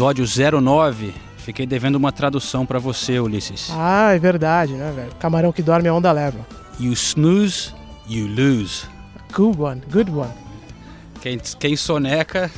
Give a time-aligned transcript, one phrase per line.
[0.00, 0.24] Episódio
[0.62, 1.12] 09.
[1.36, 3.68] Fiquei devendo uma tradução pra você, Ulisses.
[3.70, 5.14] Ah, é verdade, né, velho?
[5.16, 6.38] Camarão que dorme a onda leva.
[6.80, 7.74] You snooze,
[8.08, 8.86] you lose.
[9.30, 10.32] Good one, good one.
[11.20, 12.50] Quem, quem soneca,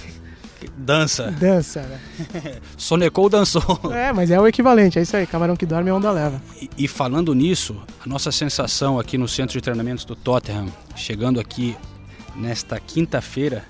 [0.77, 1.33] dança.
[1.33, 1.99] Dança, né?
[2.79, 3.81] Sonecou, dançou.
[3.93, 5.27] É, mas é o equivalente, é isso aí.
[5.27, 6.41] Camarão que dorme a onda leva.
[6.61, 11.41] E, e falando nisso, a nossa sensação aqui no centro de treinamentos do Tottenham, chegando
[11.41, 11.77] aqui
[12.37, 13.65] nesta quinta-feira,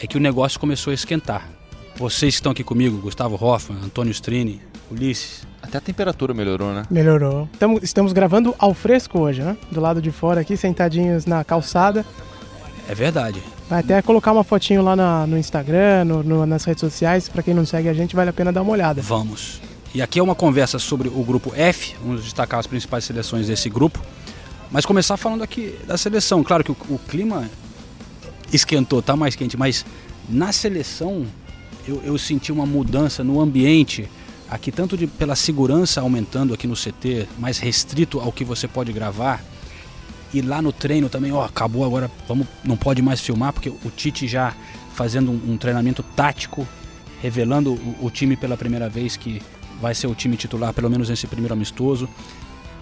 [0.00, 1.61] é que o negócio começou a esquentar.
[1.96, 6.82] Vocês que estão aqui comigo, Gustavo Hoffman, Antônio Strini, Ulisses, Até a temperatura melhorou, né?
[6.90, 7.48] Melhorou.
[7.58, 9.56] Tamo, estamos gravando ao fresco hoje, né?
[9.70, 12.04] Do lado de fora aqui, sentadinhos na calçada.
[12.88, 13.40] é verdade.
[13.70, 17.28] Vai até colocar uma fotinho lá na- no Instagram, no- no- nas redes sociais.
[17.28, 19.00] Pra quem não segue a gente, vale a pena dar uma olhada.
[19.00, 19.60] Vamos.
[19.94, 23.70] E aqui é uma conversa sobre o grupo F, vamos destacar as principais seleções desse
[23.70, 24.00] grupo.
[24.70, 26.42] Mas começar falando aqui da seleção.
[26.42, 27.48] Claro que o, o clima
[28.52, 29.86] esquentou, tá mais quente, mas
[30.28, 31.24] na seleção
[31.86, 34.08] eu, eu senti uma mudança no ambiente.
[34.50, 38.92] Aqui, tanto de, pela segurança aumentando aqui no CT, mais restrito ao que você pode
[38.92, 39.42] gravar.
[40.34, 43.90] E lá no treino também, ó, acabou agora, vamos, não pode mais filmar, porque o
[43.94, 44.54] Tite já
[44.94, 46.66] fazendo um, um treinamento tático,
[47.20, 49.40] revelando o, o time pela primeira vez que
[49.80, 52.08] vai ser o time titular, pelo menos nesse primeiro amistoso.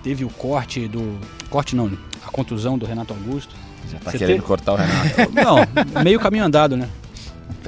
[0.02, 1.18] Teve o corte do.
[1.48, 1.90] Corte não,
[2.26, 3.54] a contusão do Renato Augusto.
[3.90, 5.32] Já tá Você querendo tem- cortar o Renato.
[5.32, 6.88] Não, meio caminho andado, né?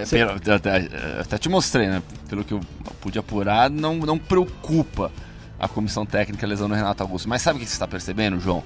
[0.09, 0.89] Pelo- eu até,
[1.21, 2.03] até te mostrei, né?
[2.29, 2.61] Pelo que eu
[3.01, 5.11] pude apurar, não, não preocupa
[5.59, 7.29] a comissão técnica a lesão do Renato Augusto.
[7.29, 8.63] Mas sabe o que você está percebendo, João?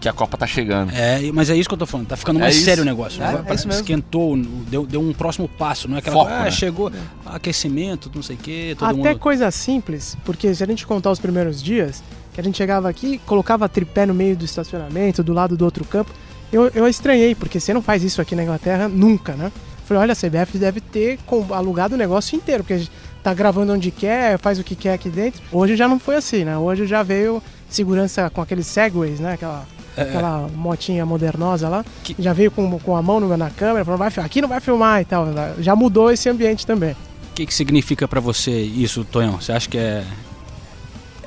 [0.00, 0.92] Que a Copa tá chegando.
[0.92, 2.64] É, mas é isso que eu tô falando, tá ficando É mais isso.
[2.66, 3.20] sério o negócio.
[3.20, 3.80] É, é isso mesmo.
[3.82, 4.36] Esquentou,
[4.68, 6.50] deu, deu um próximo passo, não é aquela Foco, coisa, ah, né?
[6.52, 6.92] chegou
[7.26, 9.18] aquecimento, não sei o quê, todo Até mundo.
[9.18, 12.02] coisa simples, porque se a gente contar os primeiros dias,
[12.32, 15.84] que a gente chegava aqui, colocava tripé no meio do estacionamento, do lado do outro
[15.84, 16.12] campo,
[16.52, 19.50] eu, eu estranhei, porque você não faz isso aqui na Inglaterra nunca, né?
[19.88, 21.18] Falei, olha, a CBF deve ter
[21.50, 22.90] alugado o negócio inteiro, porque a gente
[23.22, 25.40] tá gravando onde quer, faz o que quer aqui dentro.
[25.50, 26.56] Hoje já não foi assim, né?
[26.58, 29.32] Hoje já veio segurança com aqueles segways, né?
[29.32, 29.66] Aquela,
[29.96, 31.84] aquela motinha modernosa lá.
[32.04, 35.00] Que- Já veio com, com a mão na câmera, falou, vai, aqui não vai filmar
[35.00, 35.26] e tal.
[35.58, 36.92] Já mudou esse ambiente também.
[36.92, 39.40] O que, que significa pra você isso, Tonhão?
[39.40, 40.04] Você acha que é.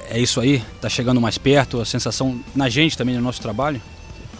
[0.10, 0.62] É isso aí?
[0.82, 1.80] Tá chegando mais perto?
[1.80, 3.82] A sensação na gente também, no nosso trabalho?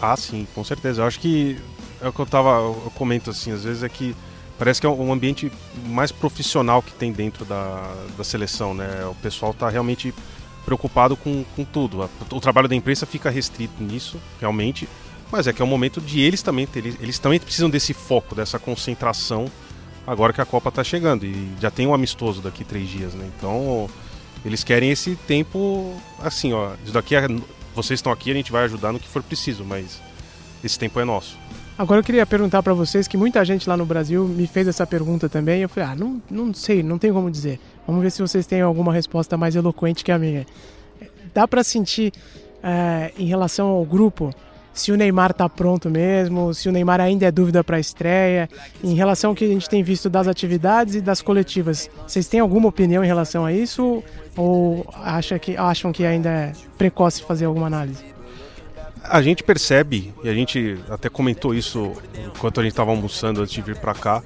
[0.00, 1.00] Ah, sim, com certeza.
[1.02, 1.56] Eu acho que
[2.02, 4.14] é o que eu tava, eu comento assim, às vezes é que
[4.58, 5.50] parece que é um ambiente
[5.86, 9.06] mais profissional que tem dentro da, da seleção, né?
[9.06, 10.12] O pessoal tá realmente
[10.64, 12.08] preocupado com, com tudo.
[12.30, 14.88] O trabalho da imprensa fica restrito nisso, realmente,
[15.30, 18.34] mas é que é o momento de eles também, eles, eles também precisam desse foco,
[18.34, 19.50] dessa concentração
[20.06, 23.30] agora que a Copa tá chegando e já tem um amistoso daqui três dias, né?
[23.36, 23.88] Então
[24.44, 27.26] eles querem esse tempo assim, ó, isso daqui é,
[27.74, 30.00] vocês estão aqui, a gente vai ajudar no que for preciso, mas
[30.62, 31.38] esse tempo é nosso.
[31.76, 34.86] Agora eu queria perguntar pra vocês que muita gente lá no Brasil me fez essa
[34.86, 35.62] pergunta também.
[35.62, 37.58] Eu falei, ah, não, não sei, não tem como dizer.
[37.86, 40.46] Vamos ver se vocês têm alguma resposta mais eloquente que a minha.
[41.34, 42.12] Dá pra sentir
[42.62, 44.32] eh, em relação ao grupo
[44.72, 48.48] se o Neymar tá pronto mesmo, se o Neymar ainda é dúvida pra estreia,
[48.82, 51.90] em relação ao que a gente tem visto das atividades e das coletivas.
[52.06, 54.02] Vocês têm alguma opinião em relação a isso
[54.36, 58.11] ou acha que, acham que ainda é precoce fazer alguma análise?
[59.04, 61.92] A gente percebe, e a gente até comentou isso
[62.26, 64.22] enquanto a gente estava almoçando antes de vir para cá,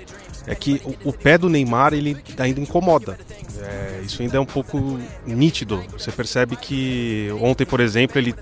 [0.46, 3.18] é que o, o pé do Neymar ele ainda incomoda.
[3.60, 5.82] É, isso ainda é um pouco nítido.
[5.92, 8.34] Você percebe que ontem, por exemplo, ele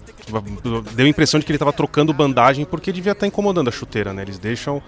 [0.94, 4.12] deu a impressão de que ele estava trocando bandagem porque devia estar incomodando a chuteira,
[4.12, 4.22] né?
[4.22, 4.82] Eles deixam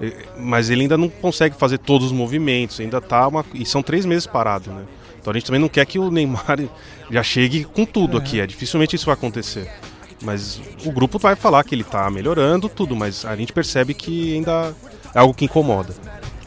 [0.00, 3.44] eh, mas ele ainda não consegue fazer todos os movimentos, ainda tá uma...
[3.54, 4.84] e são três meses parado, né?
[5.20, 6.58] Então a gente também não quer que o Neymar
[7.10, 9.70] já chegue com tudo aqui, é dificilmente isso vai acontecer.
[10.22, 14.34] Mas o grupo vai falar que ele tá melhorando tudo, mas a gente percebe que
[14.34, 14.74] ainda
[15.14, 15.94] é algo que incomoda.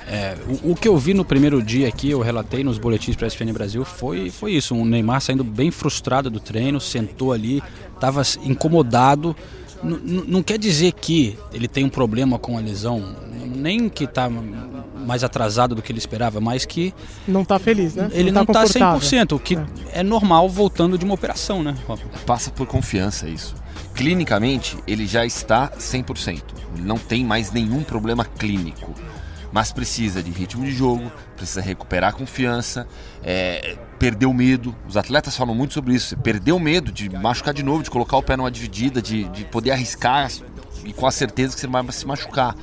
[0.07, 3.25] É, o, o que eu vi no primeiro dia aqui, eu relatei nos boletins para
[3.25, 4.75] a SFN Brasil, foi, foi isso.
[4.75, 7.63] O Neymar saindo bem frustrado do treino, sentou ali,
[7.95, 9.35] estava incomodado.
[9.83, 13.15] N- n- não quer dizer que ele tem um problema com a lesão,
[13.55, 14.29] nem que está
[15.05, 16.93] mais atrasado do que ele esperava, mas que
[17.27, 18.09] Não tá feliz, né?
[18.13, 19.25] ele não tá está confortável.
[19.25, 19.57] 100%, o que
[19.91, 20.03] é.
[20.03, 21.75] normal voltando de uma operação, né?
[22.25, 23.55] Passa por confiança isso.
[23.93, 26.41] Clinicamente, ele já está 100%.
[26.75, 28.93] Ele não tem mais nenhum problema clínico.
[29.51, 32.87] Mas precisa de ritmo de jogo, precisa recuperar a confiança,
[33.23, 34.75] é, perder o medo.
[34.87, 36.17] Os atletas falam muito sobre isso.
[36.17, 39.45] Perder o medo de machucar de novo, de colocar o pé numa dividida, de, de
[39.45, 40.31] poder arriscar
[40.83, 42.55] e com a certeza que você vai se machucar.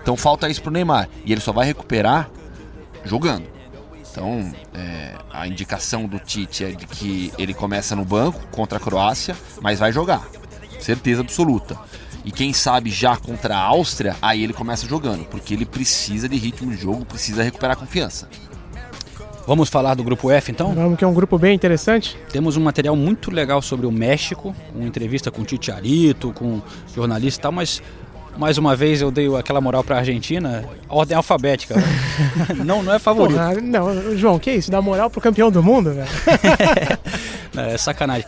[0.00, 1.08] Então falta isso pro Neymar.
[1.24, 2.30] E ele só vai recuperar
[3.04, 3.46] jogando.
[4.10, 8.80] Então, é, a indicação do Tite é de que ele começa no banco contra a
[8.80, 10.26] Croácia, mas vai jogar.
[10.80, 11.78] Certeza absoluta.
[12.24, 16.36] E quem sabe já contra a Áustria, aí ele começa jogando, porque ele precisa de
[16.36, 18.28] ritmo de jogo, precisa recuperar a confiança.
[19.46, 20.72] Vamos falar do grupo F então?
[20.74, 22.16] Vamos, que é um grupo bem interessante.
[22.30, 26.60] Temos um material muito legal sobre o México, uma entrevista com o Tite Arito, com
[26.94, 27.82] jornalista e tal, mas
[28.36, 31.74] mais uma vez eu dei aquela moral para a Argentina, ordem alfabética.
[32.64, 33.38] não, não é favorito.
[33.38, 34.70] Porra, não, João, que isso?
[34.70, 36.08] Dá moral pro campeão do mundo, velho?
[37.56, 38.26] é sacanagem.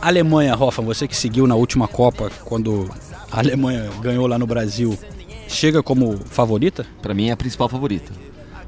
[0.00, 2.88] Alemanha, Hoffman, você que seguiu na última Copa, quando
[3.30, 4.96] a Alemanha ganhou lá no Brasil,
[5.48, 6.86] chega como favorita?
[7.02, 8.12] Para mim é a principal favorita.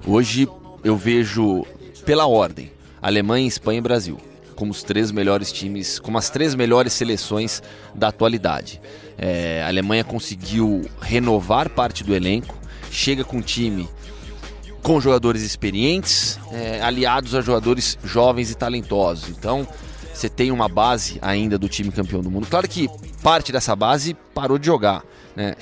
[0.06, 0.48] Hoje
[0.82, 1.64] eu vejo
[2.04, 4.18] pela ordem Alemanha, Espanha e Brasil
[4.60, 7.62] como os três melhores times, como as três melhores seleções
[7.94, 8.78] da atualidade.
[9.16, 12.54] É, a Alemanha conseguiu renovar parte do elenco,
[12.90, 13.88] chega com um time
[14.82, 19.30] com jogadores experientes, é, aliados a jogadores jovens e talentosos.
[19.30, 19.66] Então,
[20.20, 22.46] você tem uma base ainda do time campeão do mundo.
[22.46, 22.88] Claro que
[23.22, 25.02] parte dessa base parou de jogar.
[25.34, 25.54] Né?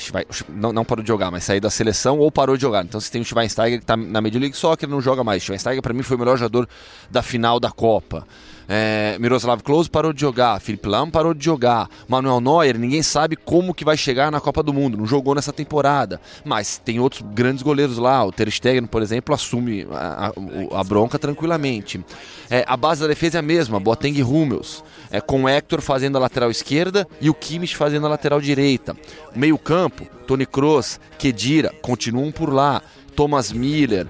[0.49, 2.85] Não, não parou de jogar, mas saiu da seleção ou parou de jogar.
[2.85, 5.43] Então você tem o Schweinsteiger que está na Major League Soccer, não joga mais.
[5.45, 6.69] Schweinsteiger para mim foi o melhor jogador
[7.09, 8.27] da final da Copa.
[8.69, 13.35] É, Miroslav Klose parou de jogar, Felipe Lam parou de jogar, Manuel Neuer, ninguém sabe
[13.35, 17.23] como que vai chegar na Copa do Mundo, não jogou nessa temporada, mas tem outros
[17.33, 22.05] grandes goleiros lá, o Ter Stegen, por exemplo, assume a, a, a bronca tranquilamente.
[22.51, 25.81] É, a base da defesa é a mesma, Boateng e Hummels, é, com o Hector
[25.81, 28.95] fazendo a lateral esquerda e o Kimmich fazendo a lateral direita.
[29.35, 32.83] Meio campo, Tony Kroos, Kedira, continuam por lá.
[33.19, 34.07] Thomas Miller,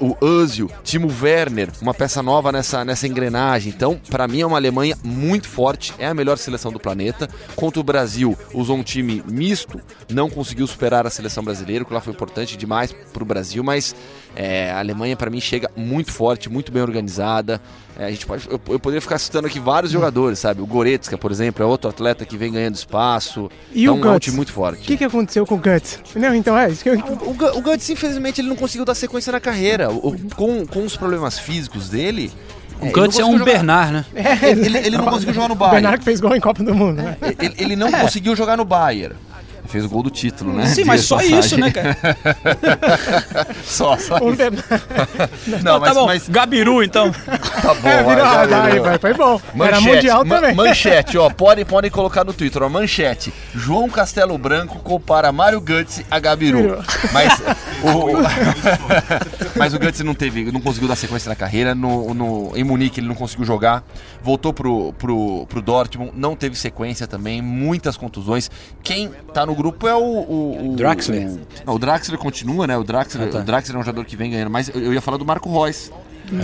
[0.00, 3.72] o Özil, Timo Werner, uma peça nova nessa, nessa engrenagem.
[3.74, 7.28] Então, para mim é uma Alemanha muito forte, é a melhor seleção do planeta.
[7.54, 9.80] Contra o Brasil, usou um time misto,
[10.10, 13.94] não conseguiu superar a seleção brasileira, que lá foi importante demais para o Brasil, mas
[14.34, 17.60] é, a Alemanha para mim chega muito forte, muito bem organizada.
[17.98, 20.60] É, a gente pode, eu, eu, poderia ficar citando aqui vários jogadores, sabe?
[20.60, 23.50] O Goretzka, por exemplo, é outro atleta que vem ganhando espaço.
[23.72, 24.12] E então, o Guts?
[24.12, 24.82] É um time muito forte.
[24.82, 26.00] O que, que aconteceu com o Guts?
[26.14, 26.98] Não, então é isso que eu...
[26.98, 29.65] o, o, o Guts, infelizmente, ele não conseguiu dar sequência na carreira.
[29.90, 32.32] O, com, com os problemas físicos dele,
[32.80, 33.44] o é, Guts é um jogar.
[33.44, 34.04] Bernard, né?
[34.14, 35.76] É, ele, ele, ele, não conseguiu jogar no Bayern.
[35.76, 37.16] O Bernard que fez gol em Copa do Mundo, né?
[37.38, 38.00] Ele, ele não é.
[38.00, 39.16] conseguiu jogar no Bayern
[39.76, 40.66] fez o gol do título, né?
[40.66, 41.38] Sim, mas só passagem.
[41.38, 41.96] isso, né, cara?
[43.62, 44.42] só, só um isso.
[45.62, 46.06] Não, não mas, tá bom.
[46.06, 46.28] Mas...
[46.28, 47.12] Gabiru, então.
[47.12, 48.82] tá bom, é, virou, vai, Gabiru.
[48.82, 49.40] Vai, foi bom.
[49.54, 50.54] Manchete, Era mundial ma também.
[50.54, 53.32] Manchete, ó, podem, podem colocar no Twitter, ó, manchete.
[53.54, 56.62] João Castelo Branco compara Mário Götze a Gabiru.
[56.62, 56.84] Virou.
[57.12, 57.42] Mas
[57.82, 61.74] o, mas o Götze não teve, não conseguiu dar sequência na carreira.
[61.74, 63.84] No, no, em Munique ele não conseguiu jogar.
[64.26, 68.50] Voltou pro, pro, pro Dortmund, não teve sequência também, muitas contusões.
[68.82, 70.00] Quem tá no grupo é o.
[70.00, 71.28] O, o Draxler.
[71.28, 72.76] O, não, o Draxler continua, né?
[72.76, 73.38] O Draxler, ah, tá.
[73.38, 75.48] o Draxler é um jogador que vem ganhando, mas eu, eu ia falar do Marco
[75.48, 75.92] Reus.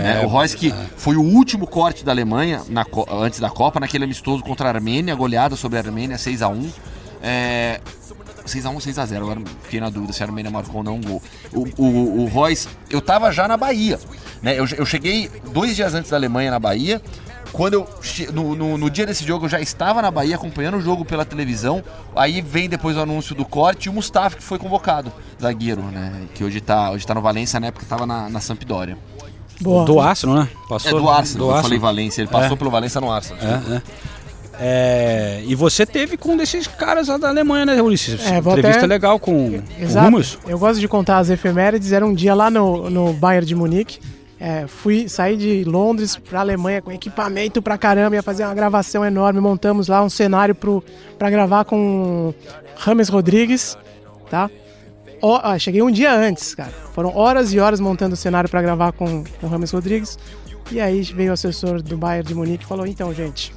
[0.01, 2.85] É, o Reus que foi o último corte da Alemanha na,
[3.21, 6.71] antes da Copa, naquele amistoso contra a Armênia, goleada sobre a Armênia 6 a 1
[7.21, 7.81] é,
[8.45, 11.21] 6x1 6x0, agora fiquei na dúvida se a Armênia marcou ou não um gol.
[11.51, 13.99] O, o, o Royce, eu tava já na Bahia,
[14.41, 14.57] né?
[14.57, 17.01] Eu, eu cheguei dois dias antes da Alemanha na Bahia,
[17.53, 17.87] quando eu
[18.33, 21.23] no, no, no, dia desse jogo eu já estava na Bahia acompanhando o jogo pela
[21.23, 21.83] televisão.
[22.15, 26.23] Aí vem depois o anúncio do corte e o Mustafa que foi convocado, zagueiro, né?
[26.33, 28.97] Que hoje tá, hoje tá no Valência, na época estava na, na Sampdoria.
[29.61, 29.85] Boa.
[29.85, 30.49] Do Arsenal, né?
[30.67, 32.57] Passou é do Arsenal, do eu falei Valência, ele passou é.
[32.57, 33.41] pelo Valência no Arsenal.
[33.41, 33.81] É, é.
[34.59, 38.23] É, e você teve com um desses caras lá da Alemanha, né, Ulisses?
[38.25, 38.87] É, Entrevista até...
[38.87, 40.11] legal com, Exato.
[40.11, 41.91] com Eu gosto de contar as efemérides.
[41.91, 43.99] Era um dia lá no, no Bayern de Munique.
[44.45, 49.05] É, fui sair de Londres para Alemanha com equipamento pra caramba, ia fazer uma gravação
[49.05, 49.39] enorme.
[49.39, 50.53] Montamos lá um cenário
[51.17, 52.33] para gravar com
[52.75, 53.77] Rames Rodrigues,
[54.29, 54.49] tá?
[55.21, 56.73] O, cheguei um dia antes, cara.
[56.91, 60.19] Foram horas e horas montando o cenário para gravar com o Rames Rodrigues.
[60.69, 63.55] E aí veio o assessor do Bayern de Munique e falou: então, gente,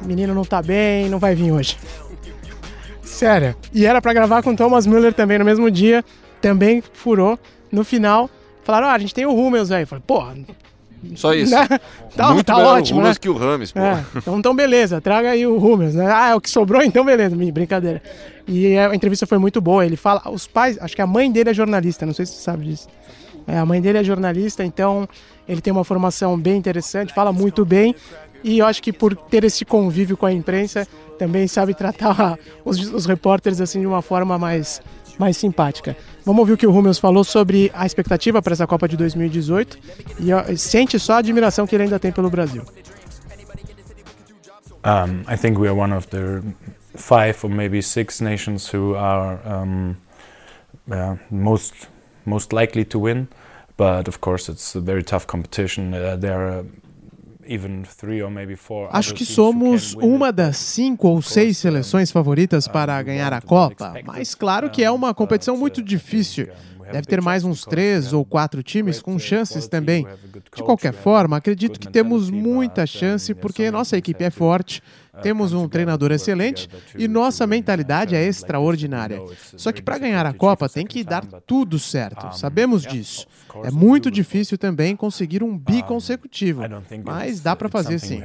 [0.00, 1.76] o menino não tá bem, não vai vir hoje.
[3.02, 3.54] Sério.
[3.70, 6.02] E era para gravar com Thomas Müller também no mesmo dia,
[6.40, 7.38] também furou.
[7.70, 8.30] No final,
[8.62, 9.86] Falaram, ah, a gente tem o Hummels aí.
[9.86, 10.36] Falei, porra.
[11.14, 11.52] Só isso.
[11.52, 11.66] Né?
[12.14, 13.00] Tá, Muito tá ótimo.
[13.00, 13.14] O né?
[13.18, 13.80] que o Rames, pô.
[13.80, 16.10] É, então, então, beleza, traga aí o Hummels, né?
[16.12, 18.02] Ah, é o que sobrou, então beleza, brincadeira.
[18.46, 19.84] E a entrevista foi muito boa.
[19.84, 22.42] Ele fala, os pais, acho que a mãe dele é jornalista, não sei se você
[22.42, 22.88] sabe disso.
[23.46, 25.08] É, a mãe dele é jornalista, então
[25.48, 27.94] ele tem uma formação bem interessante, fala muito bem.
[28.42, 30.86] E eu acho que por ter esse convívio com a imprensa,
[31.18, 34.80] também sabe tratar os, os repórteres assim de uma forma mais,
[35.20, 35.94] mais simpática.
[36.24, 39.78] Vamos ouvir o que o Rúmeus falou sobre a expectativa para essa Copa de 2018
[40.18, 42.64] e sente só a admiração que ele ainda tem pelo Brasil.
[44.82, 46.42] Um, I think we are one of the
[46.96, 49.94] five or maybe six nations who are um,
[50.90, 51.74] uh, most
[52.24, 53.28] most likely to win.
[53.76, 55.92] But of course, it's a very tough competition.
[55.92, 56.64] Uh, there are
[58.92, 64.34] Acho que somos uma das cinco ou seis seleções favoritas para ganhar a Copa, mas
[64.34, 66.48] claro que é uma competição muito difícil.
[66.92, 70.06] Deve ter mais uns três ou quatro times com chances também.
[70.54, 74.82] De qualquer forma, acredito que temos muita chance porque nossa equipe é forte,
[75.22, 79.20] temos um treinador excelente e nossa mentalidade é extraordinária.
[79.56, 83.26] Só que para ganhar a Copa tem que dar tudo certo, sabemos disso.
[83.64, 86.62] É muito difícil também conseguir um bi consecutivo,
[87.04, 88.22] mas dá para fazer sim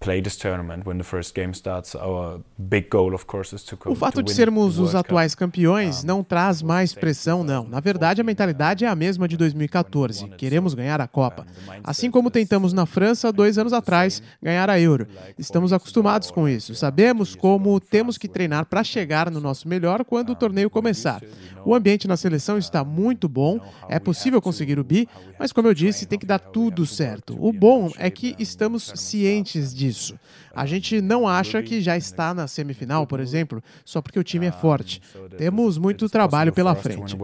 [0.00, 1.94] play this tournament when the first game starts.
[1.94, 6.22] Our big goal, of course, is to O fato de sermos os atuais campeões não
[6.22, 7.66] traz mais pressão, não.
[7.66, 10.28] Na verdade, a mentalidade é a mesma de 2014.
[10.36, 11.46] Queremos ganhar a Copa.
[11.82, 15.06] Assim como tentamos na França dois anos atrás ganhar a Euro.
[15.38, 16.74] Estamos acostumados com isso.
[16.74, 21.22] Sabemos como temos que treinar para chegar no nosso melhor quando o torneio começar.
[21.64, 23.60] O ambiente na seleção está muito bom.
[23.88, 27.36] É possível conseguir o bi, mas como eu disse, tem que dar tudo certo.
[27.38, 30.18] O bom é que estamos cientes de disso.
[30.54, 34.46] A gente não acha que já está na semifinal, por exemplo, só porque o time
[34.46, 35.00] é forte.
[35.36, 37.16] Temos muito trabalho pela frente.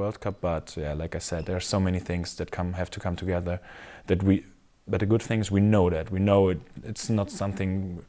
[4.87, 6.61] But the good thing is we know that we know it.
[6.85, 8.00] It's not something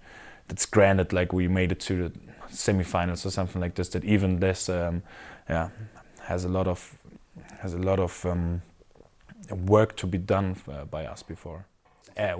[0.47, 2.19] that's granted like we made it to the
[2.51, 3.89] semifinals or something like this.
[3.89, 5.01] That even this, um,
[5.49, 5.69] yeah,
[6.23, 6.97] has a lot of
[7.59, 8.61] has a lot of um,
[9.65, 11.65] work to be done uh, by us before.
[12.17, 12.33] É,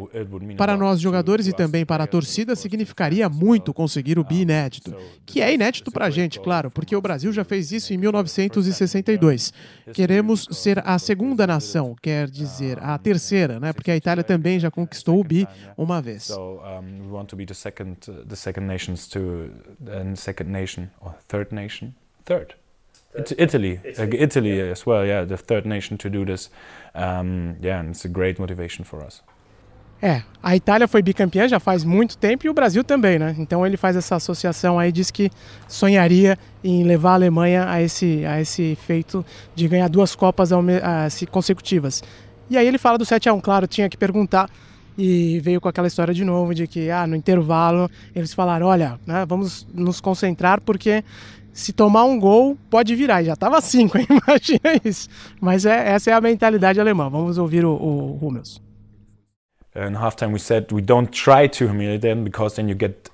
[0.56, 5.42] para nós jogadores e também para a torcida, significaria muito conseguir o bi inédito, que
[5.42, 9.52] é inédito para a gente, claro, porque o Brasil já fez isso em 1962.
[9.94, 13.74] Queremos ser a segunda nação, quer dizer, a terceira, né?
[13.74, 15.46] Porque a Itália também já conquistou o bi
[15.78, 16.30] uma vez.
[22.24, 22.56] Third.
[23.38, 26.50] Italy, Italy, Italy as well, yeah, the third nation to do this.
[26.94, 29.22] Um, yeah, and it's a great motivation for us.
[30.02, 33.36] É, a Itália foi bicampeã já faz muito tempo e o Brasil também, né?
[33.40, 35.32] Então ele faz essa associação aí, diz que
[35.68, 39.26] sonharia em levar a Alemanha a esse, a esse feito
[39.56, 40.50] de ganhar duas Copas
[41.32, 42.04] consecutivas.
[42.50, 44.50] E aí ele fala do 7 a 1 claro, tinha que perguntar
[44.98, 49.00] e veio com aquela história de novo de que ah, no intervalo eles falaram, olha,
[49.06, 51.04] né, vamos nos concentrar porque
[51.52, 53.22] se tomar um gol pode virar.
[53.22, 55.08] E já estava cinco, imagina isso.
[55.40, 57.10] Mas é, essa é a mentalidade alemã.
[57.10, 58.65] Vamos ouvir o, o.
[59.76, 63.10] in halftime we said we don't try to humiliate them because then you get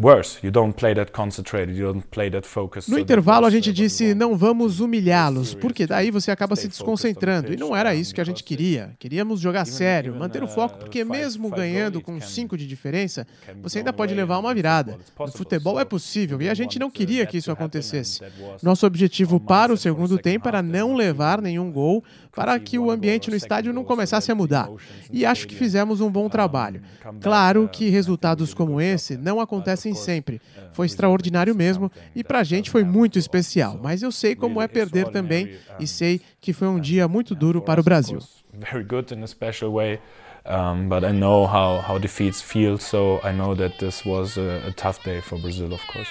[0.00, 0.38] worse.
[0.42, 2.90] You don't play that concentrated, you don't play that focused.
[2.90, 7.56] No intervalo a gente disse não vamos humilhá-los, porque daí você acaba se desconcentrando e
[7.56, 8.94] não era isso que a gente queria.
[8.98, 13.26] Queríamos jogar sério, manter o foco, porque mesmo ganhando com 5 de diferença,
[13.62, 14.98] você ainda pode levar uma virada.
[15.18, 18.20] No futebol é possível e a gente não queria que isso acontecesse.
[18.62, 23.30] Nosso objetivo para o segundo tempo era não levar nenhum gol para que o ambiente
[23.30, 24.68] no estádio não começasse a mudar.
[25.12, 26.82] E acho que fizemos um bom trabalho.
[27.20, 30.40] Claro que resultados como esse não acontecem sempre.
[30.72, 33.78] Foi extraordinário mesmo e para a gente foi muito especial.
[33.82, 37.60] Mas eu sei como é perder também e sei que foi um dia muito duro
[37.60, 38.18] para o Brasil.
[40.46, 44.68] Um, but I know how, how defeats feel, so I know that this was a,
[44.68, 46.08] a tough day for Brazil, of course.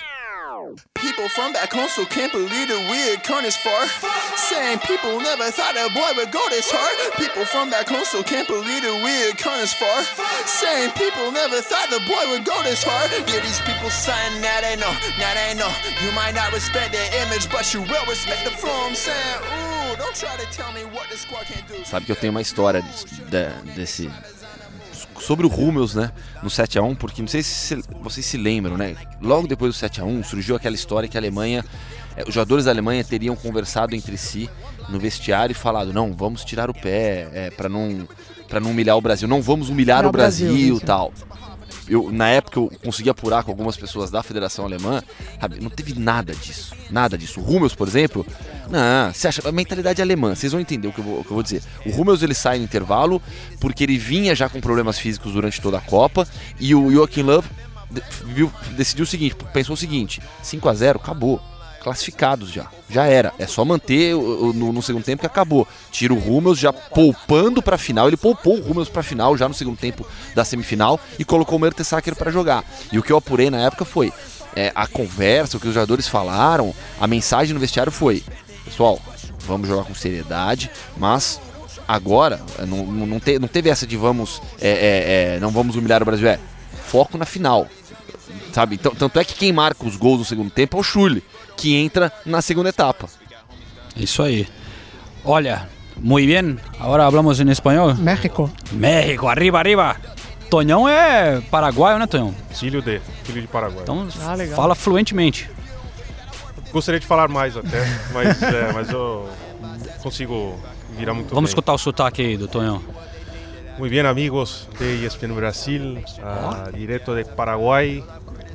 [0.95, 3.88] People from back home still can't believe the weird come this far.
[4.35, 6.95] Saying people never thought a boy would go this hard.
[7.15, 10.03] People from back home still can't believe the weird come this far.
[10.45, 13.11] Saying people never thought the boy would go this hard.
[13.27, 15.71] Yeah, these people saying now they know, now they know.
[16.03, 18.73] You might not respect their image, but you will respect the flow.
[18.88, 21.83] I'm saying, ooh, don't try to tell me what the squad can do.
[21.85, 22.83] Sabe que eu tenho uma história
[23.75, 24.09] desse
[25.19, 26.11] sobre o Rummels, né,
[26.41, 28.95] no 7 a 1 porque não sei se vocês se lembram, né?
[29.21, 31.63] Logo depois do 7 a 1 surgiu aquela história que a Alemanha,
[32.15, 34.49] eh, os jogadores da Alemanha teriam conversado entre si
[34.89, 38.07] no vestiário e falado: "Não, vamos tirar o pé, é, para não
[38.47, 41.13] para não humilhar o Brasil, não vamos humilhar não, o Brasil, Brasil tal"
[41.89, 45.01] eu, na época eu consegui apurar com algumas pessoas da Federação Alemã,
[45.39, 46.75] sabe, não teve nada disso.
[46.89, 47.39] Nada disso.
[47.39, 48.25] O Rummels, por exemplo,
[48.69, 51.31] não, você acha, a mentalidade alemã, vocês vão entender o que, eu vou, o que
[51.31, 51.63] eu vou dizer.
[51.86, 53.22] O Rummels ele sai no intervalo
[53.60, 56.27] porque ele vinha já com problemas físicos durante toda a Copa
[56.60, 57.24] e o Joachim
[58.25, 61.41] viu, decidiu o seguinte, pensou o seguinte, 5 a 0 acabou.
[61.79, 62.67] Classificados já.
[62.89, 63.33] Já era.
[63.39, 65.67] É só manter o, o, no, no, segundo tempo que acabou.
[65.91, 68.07] Tira o Rummels já poupando para a final.
[68.07, 70.05] Ele poupou o Rummels para a final já no segundo tempo
[70.36, 72.63] da semifinal e colocou o Mertesacker para jogar.
[72.91, 74.12] E o que eu apurei na época foi
[74.55, 78.24] é, a conversa, o que os jogadores falaram, a mensagem no vestiário foi:
[78.65, 79.00] pessoal,
[79.45, 81.39] vamos jogar com seriedade, mas
[81.88, 86.01] agora não, não, te, não teve essa de vamos é, é, é, não vamos humilhar
[86.01, 86.27] o Brasil.
[86.27, 86.39] É
[86.89, 87.67] foco na final.
[88.51, 88.75] Sabe?
[88.75, 91.24] Então, tanto é que quem marca os gols no segundo tempo é o Chule,
[91.59, 93.07] que entra na segunda etapa.
[93.95, 94.47] Isso aí.
[95.25, 96.57] Olha, muito bem.
[96.79, 97.93] Agora falamos em espanhol.
[97.95, 98.49] México.
[98.71, 99.97] México, arriba, arriba.
[100.49, 102.33] Tonhão é paraguaio, né, Tonhão?
[102.51, 103.83] Filho de, filho de Paraguai.
[103.83, 105.49] Então ah, fala fluentemente.
[106.71, 109.29] Gostaria de falar mais até, mas, é, mas eu
[110.01, 110.57] consigo
[110.97, 111.51] virar muito Vamos bem.
[111.51, 112.81] escutar o sotaque aí do Tonhão.
[113.77, 118.03] Muy bien amigos de ESPN Brasil, uh, direto de Paraguai,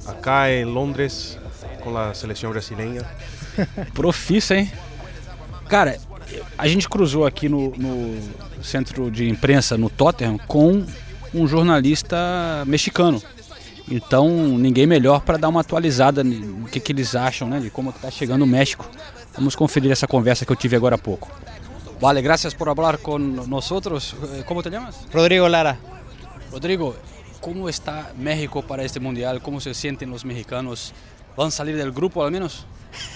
[0.07, 1.39] acá em Londres,
[1.85, 3.07] com a seleção brasileira.
[3.93, 4.73] Profissa, hein?
[5.69, 5.99] Cara,
[6.57, 8.19] a gente cruzou aqui no, no,
[8.63, 10.85] centro de imprensa, no Tottenham, com
[11.33, 13.23] um jornalista mexicano.
[13.89, 17.91] Então, ninguém melhor para dar uma atualizada no que, que eles acham, né, de como
[17.91, 18.89] está chegando o México.
[19.37, 21.31] Vamos conferir essa conversa que eu tive agora há pouco.
[22.01, 24.15] Vale, gracias por hablar con nosotros.
[24.35, 25.07] Eh, ¿Cómo te llamas?
[25.13, 25.79] Rodrigo Lara.
[26.51, 26.95] Rodrigo,
[27.41, 29.43] ¿cómo está México para este mundial?
[29.43, 30.93] ¿Cómo se sienten los mexicanos?
[31.37, 32.67] ¿Van a salir del grupo al menos?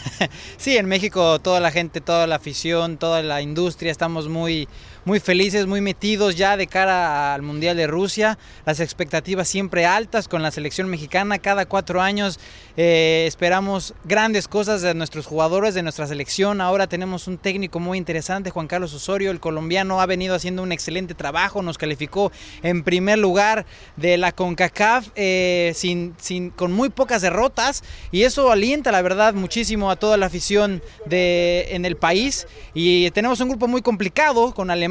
[0.57, 4.69] sí, en México toda la gente, toda la afición, toda la industria estamos muy
[5.05, 8.39] muy felices, muy metidos ya de cara al Mundial de Rusia.
[8.67, 11.39] Las expectativas siempre altas con la selección mexicana.
[11.39, 12.39] Cada cuatro años
[12.77, 16.61] eh, esperamos grandes cosas de nuestros jugadores, de nuestra selección.
[16.61, 20.73] Ahora tenemos un técnico muy interesante, Juan Carlos Osorio, el colombiano, ha venido haciendo un
[20.73, 21.63] excelente trabajo.
[21.63, 27.83] Nos calificó en primer lugar de la CONCACAF eh, sin, sin, con muy pocas derrotas
[28.11, 32.47] y eso alienta, la verdad, muchísimo a toda la afición de, en el país.
[32.75, 34.88] Y tenemos un grupo muy complicado con Alemania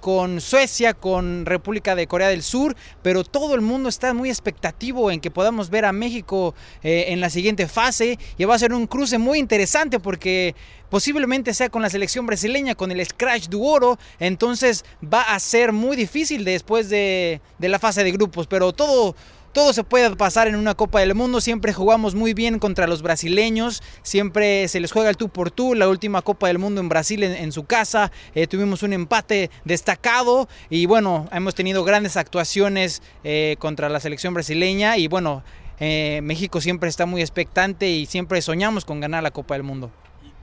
[0.00, 5.10] con Suecia, con República de Corea del Sur, pero todo el mundo está muy expectativo
[5.10, 8.72] en que podamos ver a México eh, en la siguiente fase y va a ser
[8.72, 10.54] un cruce muy interesante porque
[10.88, 15.72] posiblemente sea con la selección brasileña, con el Scratch du Oro, entonces va a ser
[15.72, 19.16] muy difícil después de, de la fase de grupos, pero todo
[19.52, 23.02] todo se puede pasar en una Copa del Mundo, siempre jugamos muy bien contra los
[23.02, 26.88] brasileños, siempre se les juega el tú por tú, la última Copa del Mundo en
[26.88, 30.48] Brasil en, su casa, eh, tuvimos un empate destacado.
[30.68, 34.96] Y bueno, hemos tenido grandes actuaciones eh, contra la selección brasileña.
[34.96, 35.42] Y bueno,
[35.80, 39.90] eh, México siempre está muy expectante y siempre soñamos con ganar la Copa del Mundo.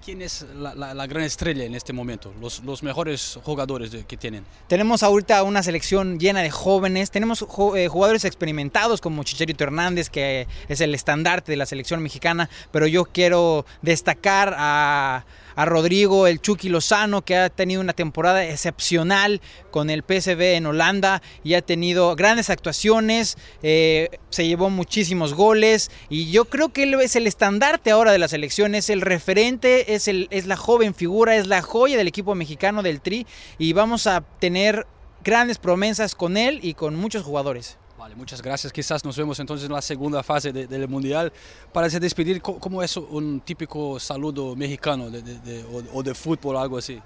[0.08, 2.34] ¿Quién es la, la, gran estrella en este momento?
[2.40, 4.46] Los, los mejores jugadores que tienen.
[4.70, 7.12] Tenemos ahorita una selección llena de jóvenes.
[7.12, 12.50] Tenemos eh, jugadores experimentados como Chicharito Hernández, que es el estandarte de la selección mexicana.
[12.72, 15.26] Pero yo quiero destacar a
[15.58, 19.42] a Rodrigo, el Chucky Lozano, que ha tenido una temporada excepcional
[19.72, 25.90] con el PSV en Holanda y ha tenido grandes actuaciones, eh, se llevó muchísimos goles
[26.10, 29.96] y yo creo que él es el estandarte ahora de la selección, es el referente,
[29.96, 33.26] es, el, es la joven figura, es la joya del equipo mexicano del Tri
[33.58, 34.86] y vamos a tener
[35.24, 37.80] grandes promesas con él y con muchos jugadores.
[38.08, 38.72] Vale, muchas gracias.
[38.72, 41.34] Quizás nos vemos entonces en la segunda fase de, del Mundial.
[41.74, 46.56] Para se despedir, ¿cómo es un típico saludo mexicano de, de, o, o, de fútbol,
[46.56, 47.02] algo así?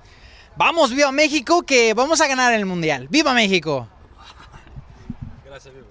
[0.56, 3.08] Vamos, viva México, que vamos a ganar el Mundial.
[3.10, 3.88] ¡Viva México!
[5.44, 5.88] Graças, viva.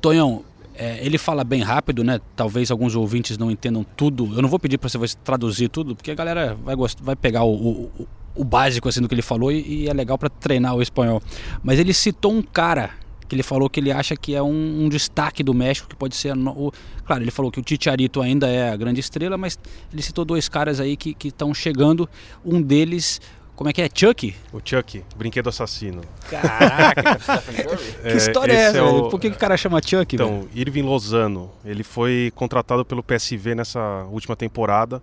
[0.00, 0.44] Tonhão,
[0.76, 2.20] é, ele fala bem rápido, né?
[2.36, 4.32] Talvez alguns ouvintes não entendam tudo.
[4.32, 7.52] Eu não vou pedir para você traduzir tudo, porque a galera vai, vai pegar o,
[7.52, 10.80] o, o básico assim do que ele falou e, e é legal para treinar o
[10.80, 11.20] espanhol.
[11.64, 13.01] Mas ele citou um cara
[13.32, 16.14] que ele falou que ele acha que é um, um destaque do México, que pode
[16.14, 16.36] ser.
[16.36, 16.70] O,
[17.06, 19.58] claro, ele falou que o Titiarito ainda é a grande estrela, mas
[19.90, 22.06] ele citou dois caras aí que estão chegando.
[22.44, 23.22] Um deles.
[23.56, 23.88] Como é que é?
[23.88, 24.34] Chuck?
[24.52, 26.02] O Chuck, brinquedo assassino.
[26.28, 27.18] Caraca!
[28.04, 28.78] que história é essa?
[28.78, 29.08] É o...
[29.08, 30.14] Por que, que o cara chama Chuck?
[30.14, 30.50] Então, velho?
[30.54, 35.02] Irving Lozano, ele foi contratado pelo PSV nessa última temporada,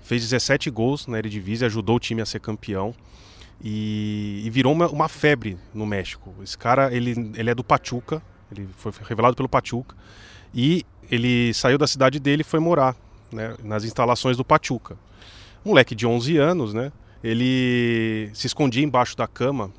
[0.00, 2.94] fez 17 gols na Eredivisie, ajudou o time a ser campeão.
[3.62, 6.34] E, e virou uma, uma, febre no México.
[6.42, 9.96] Esse cara, ele, ele é do Pachuca, ele foi revelado pelo Pachuca,
[10.54, 12.94] e ele saiu da cidade dele e foi morar
[13.32, 14.96] né, nas instalações do Pachuca.
[15.64, 16.92] Moleque de 11 anos, né?
[17.24, 19.70] Ele se escondia embaixo da cama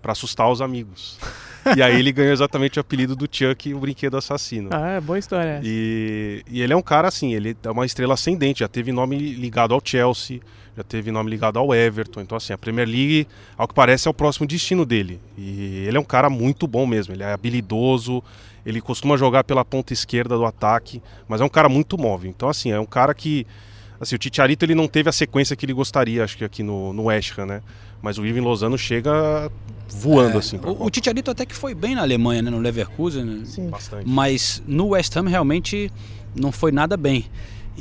[0.00, 1.18] para assustar os amigos.
[1.76, 4.70] e aí ele ganhou exatamente o apelido do Chuck, o brinquedo assassino.
[4.72, 5.60] Ah, é boa história.
[5.62, 9.16] E, e ele é um cara assim, ele é uma estrela ascendente, já teve nome
[9.16, 10.40] ligado ao Chelsea,
[10.80, 12.20] já teve nome ligado ao Everton.
[12.20, 15.20] Então, assim, a Premier League, ao que parece, é o próximo destino dele.
[15.36, 18.22] E ele é um cara muito bom mesmo, ele é habilidoso,
[18.64, 22.30] ele costuma jogar pela ponta esquerda do ataque, mas é um cara muito móvel.
[22.30, 23.46] Então, assim, é um cara que
[24.00, 26.90] Assim, o Titiarito ele não teve a sequência que ele gostaria, acho que aqui no,
[26.90, 27.62] no West Ham, né?
[28.00, 29.52] Mas o Irving Lozano chega
[29.90, 30.56] voando, É, assim.
[30.56, 30.90] o, o.
[30.90, 33.42] Titiarito até que foi bem na Alemanha, né, no Leverkusen, né?
[33.44, 33.68] Sim.
[33.68, 34.08] Bastante.
[34.08, 35.92] mas no West Ham realmente
[36.34, 37.26] não foi nada bem.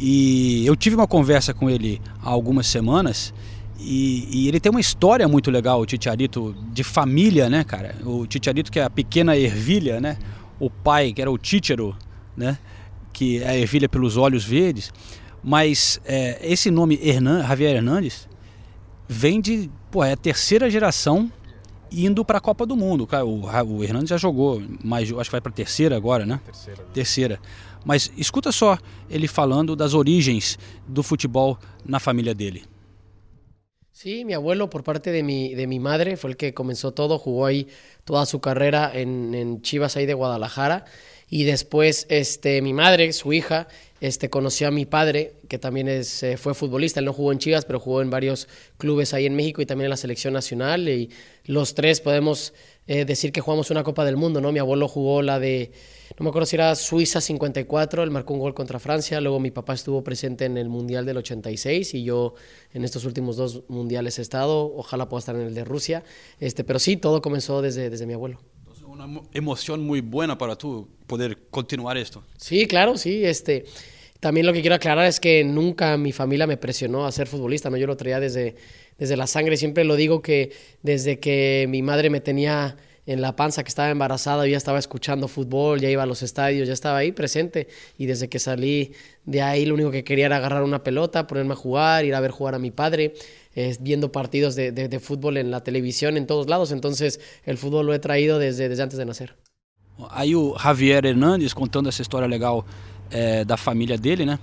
[0.01, 3.33] E eu tive uma conversa com ele há algumas semanas
[3.77, 7.95] e, e ele tem uma história muito legal, o Titiarito, de família, né, cara?
[8.05, 10.17] O Titiarito que é a pequena ervilha, né?
[10.59, 11.95] O pai que era o Tíchero,
[12.35, 12.57] né?
[13.11, 14.91] Que é a ervilha pelos olhos verdes.
[15.43, 18.27] Mas é, esse nome Hernan, Javier Hernandes
[19.07, 21.31] vem de, pô, é a terceira geração
[21.91, 23.07] indo para a Copa do Mundo.
[23.25, 26.39] O, o Hernandes já jogou, mas acho que vai para a terceira agora, né?
[26.45, 26.83] Terceira.
[26.93, 27.39] Terceira.
[27.85, 28.77] Mas escuta só
[29.09, 32.63] ele falando das origens do futebol na família dele.
[33.91, 37.19] Sí, mi abuelo por parte de mi, de mi madre fue el que comenzó todo,
[37.19, 37.67] jugó ahí
[38.05, 40.85] toda su carrera en, en Chivas ahí de Guadalajara
[41.29, 43.67] y después este, mi madre, su hija,
[44.01, 47.39] este, conoció a mi padre, que también es, eh, fue futbolista, él no jugó en
[47.39, 50.87] Chivas, pero jugó en varios clubes ahí en México y también en la selección nacional.
[50.87, 51.09] Y
[51.45, 52.53] los tres podemos
[52.87, 54.51] eh, decir que jugamos una Copa del Mundo, ¿no?
[54.51, 55.71] Mi abuelo jugó la de,
[56.17, 59.51] no me acuerdo si era Suiza 54, él marcó un gol contra Francia, luego mi
[59.51, 62.35] papá estuvo presente en el Mundial del 86 y yo
[62.73, 66.03] en estos últimos dos mundiales he estado, ojalá pueda estar en el de Rusia,
[66.39, 68.39] este, pero sí, todo comenzó desde, desde mi abuelo.
[68.99, 72.21] Uma emoção muito boa para tu poder continuar esto.
[72.37, 73.23] Sí, claro, sí.
[73.23, 73.63] Este,
[74.19, 77.69] también lo que quiero aclarar es que nunca mi familia me presionó a ser futbolista,
[77.69, 77.77] ¿no?
[77.77, 78.55] Yo lo traía desde,
[78.97, 79.55] desde la sangre.
[79.55, 80.51] Siempre lo digo que
[80.83, 84.77] desde que mi madre me tenía en la panza, que estaba embarazada, yo ya estaba
[84.77, 87.69] escuchando fútbol, ya iba a los estadios, ya estaba ahí presente.
[87.97, 88.91] Y desde que salí
[89.23, 92.19] de ahí, lo único que quería era agarrar una pelota, ponerme a jugar, ir a
[92.19, 93.13] ver jugar a mi padre,
[93.59, 96.71] eh, viendo partidos de, de- de fútbol en la televisión, en todos lados.
[96.71, 97.19] Entonces,
[97.51, 99.29] el fútbol lo he traído desde, desde antes de nacer.
[100.11, 102.65] Aí o Javier Hernandes contando essa história legal
[103.11, 104.39] é, da família dele, né?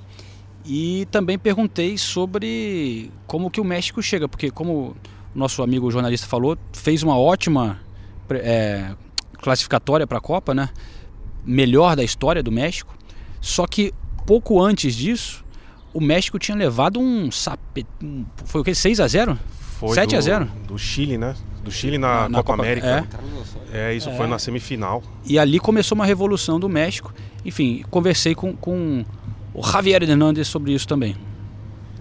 [0.66, 4.96] E também perguntei sobre como que o México chega, porque como o
[5.34, 7.80] nosso amigo jornalista falou, fez uma ótima
[8.30, 8.94] é,
[9.40, 10.68] classificatória para a Copa, né?
[11.44, 12.94] Melhor da história do México.
[13.40, 13.94] Só que
[14.26, 15.44] pouco antes disso,
[15.96, 17.86] o México tinha levado um sape...
[18.02, 19.38] um- foi o que 6 a 0?
[19.78, 20.50] Foi 7 do, a 0?
[20.68, 21.34] Do Chile, né?
[21.64, 23.06] Do Chile na, Na- na Copa, Copa- América.
[23.72, 25.02] É, isso foi na semifinal.
[25.24, 27.12] E ali começou uma revolução do México.
[27.44, 29.04] Enfim, conversei com, com
[29.54, 31.16] o Javier Hernandes sobre isso também.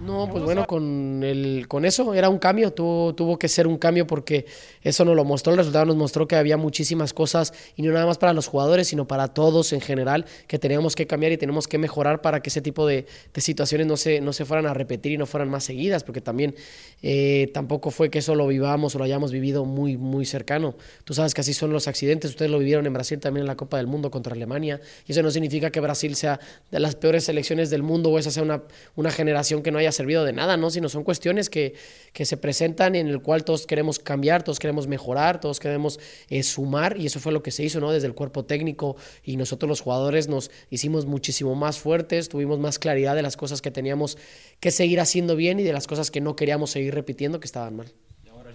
[0.06, 3.76] No, pues bueno, con, el, con eso era un cambio, tuvo, tuvo que ser un
[3.76, 4.46] cambio porque
[4.88, 8.06] eso nos lo mostró, el resultado nos mostró que había muchísimas cosas y no nada
[8.06, 11.66] más para los jugadores, sino para todos en general, que teníamos que cambiar y tenemos
[11.66, 14.74] que mejorar para que ese tipo de, de situaciones no se, no se fueran a
[14.74, 16.54] repetir y no fueran más seguidas, porque también
[17.02, 20.76] eh, tampoco fue que eso lo vivamos o lo hayamos vivido muy, muy cercano.
[21.04, 23.56] Tú sabes que así son los accidentes, ustedes lo vivieron en Brasil también en la
[23.56, 26.38] Copa del Mundo contra Alemania, y eso no significa que Brasil sea
[26.70, 28.62] de las peores selecciones del mundo o esa sea una,
[28.94, 30.70] una generación que no haya servido de nada, ¿no?
[30.70, 31.74] Sino son cuestiones que,
[32.12, 36.42] que se presentan en el cual todos queremos cambiar, todos queremos mejorar, todos queremos eh,
[36.42, 37.90] sumar, y eso fue lo que se hizo, ¿no?
[37.90, 42.78] Desde el cuerpo técnico y nosotros los jugadores nos hicimos muchísimo más fuertes, tuvimos más
[42.78, 44.18] claridad de las cosas que teníamos
[44.60, 47.76] que seguir haciendo bien y de las cosas que no queríamos seguir repitiendo que estaban
[47.76, 47.92] mal.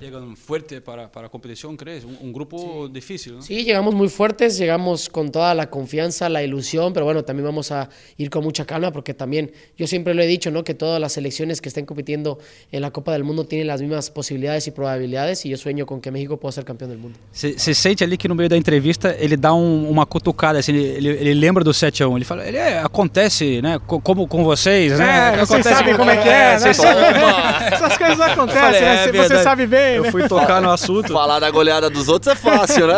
[0.02, 2.04] Chegam forte para, para a competição, crees?
[2.04, 3.42] Um, um grupo difícil, não?
[3.44, 7.72] Sí, llegamos muy fuertes, llegamos con toda la confianza, la ilusión, pero bueno, también vamos
[7.72, 7.88] a
[8.18, 10.64] ir con mucha calma porque también yo siempre lo he dicho, ¿no?
[10.64, 12.40] Que todas las selecciones que estén compitiendo
[12.72, 16.02] en la Copa del Mundo tienen las mismas posibilidades y probabilidades y yo sueño con
[16.02, 17.20] que México pueda ser campeón del mundo.
[17.32, 20.84] Você sente ali que no meio da entrevista ele dá um- uma cutucada, assim, ele,
[20.98, 22.16] ele, ele lembra do 7x1.
[22.16, 23.78] Ele fala, ele é, acontece, né?
[23.86, 25.06] co- Como com vocês, né?
[25.06, 26.58] É, vocês Acontece sabem com- como é que é, né?
[26.60, 27.22] vocês sabem-
[27.72, 28.94] Essas coisas acontecem, Falei, né?
[28.94, 29.44] é Você- Você verdade.
[29.44, 30.12] sabe bem, Eu né?
[30.12, 31.12] fui tocar no assunto.
[31.14, 32.96] Falar da goleada dos outros é fácil, né?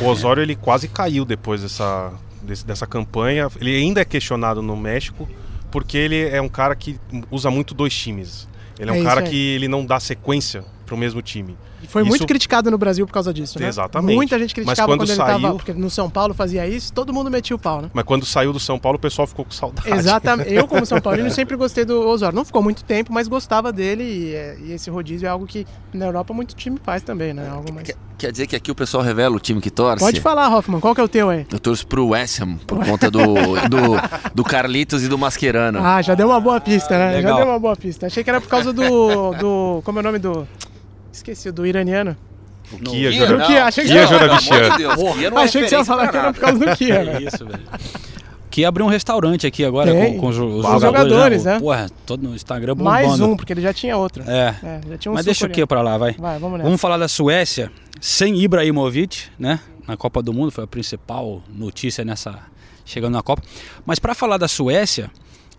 [0.00, 3.48] O Osório ele quase caiu depois dessa, desse- dessa campanha.
[3.60, 5.28] Ele ainda é questionado no México
[5.70, 6.98] porque ele é um cara que
[7.30, 8.48] usa muito dois times.
[8.78, 9.28] Ele é, É um cara aí.
[9.28, 11.56] que ele não dá sequência pro mesmo time.
[11.82, 13.68] E Foi Isso- muito criticado no Brasil por causa disso, né?
[13.68, 14.14] Exatamente.
[14.14, 17.12] Muita gente criticava quando quando, ele saiu- tava, porque no São Paulo fazia isso, todo
[17.12, 17.90] mundo metia o pau, né?
[17.92, 19.90] Mas quando saiu do São Paulo, o pessoal ficou com saudade.
[19.90, 20.52] Exatamente.
[20.52, 22.34] Eu, como São Paulino, sempre gostei do Osório.
[22.36, 25.66] Não ficou muito tempo, mas gostava dele e, é, e esse rodízio é algo que
[25.92, 27.48] na Europa muito time faz também, né?
[27.48, 27.86] Algo mais...
[27.86, 30.04] Quer, quer dizer que aqui o pessoal revela o time que torce?
[30.04, 31.46] Pode falar, Hoffman, qual que é o teu aí?
[31.50, 35.78] Eu torço pro West Ham por conta do, do, do Carlitos e do Mascherano.
[35.82, 37.16] Ah, já deu uma boa pista, né?
[37.16, 37.32] Legal.
[37.32, 38.06] Já deu uma boa pista.
[38.06, 39.32] Achei que era por causa do.
[39.34, 40.46] do como é o nome do.
[41.20, 42.16] Esqueci, do iraniano.
[42.72, 44.06] O Kia, Kia, joga- Do Kia, achei que Kia.
[44.06, 47.28] Deus, é Achei que você ia falar que era por causa do Kia, É velho.
[47.28, 47.62] isso, velho.
[48.50, 51.60] Que abriu um restaurante aqui agora com, com os, os Os jogadores, jogadores, né?
[51.60, 52.90] Porra, todo no Instagram bombando.
[52.90, 54.24] Mais um, porque ele já tinha outro.
[54.26, 54.54] É.
[54.62, 56.14] É, já tinha um Mas deixa o que pra lá, vai.
[56.14, 56.64] Vai, vamos nessa.
[56.64, 59.60] Vamos falar da Suécia, sem Ibrahimovic, né?
[59.86, 62.38] Na Copa do Mundo, foi a principal notícia nessa
[62.84, 63.42] chegando na Copa.
[63.86, 65.10] Mas para falar da Suécia,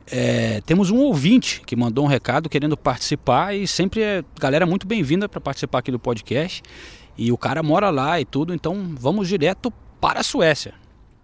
[0.09, 4.87] É, temos um ouvinte que mandou um recado querendo participar e sempre é galera muito
[4.87, 6.63] bem-vinda para participar aqui do podcast.
[7.17, 10.73] E o cara mora lá e tudo, então vamos direto para a Suécia.